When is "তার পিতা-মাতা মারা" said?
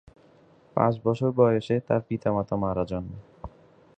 1.87-2.83